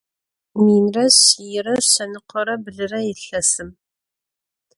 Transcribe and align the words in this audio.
Minre 0.63 1.05
şsiyre 1.15 1.75
şsenıkhore 1.85 2.55
blıre 2.63 3.01
yilhesım. 3.07 3.69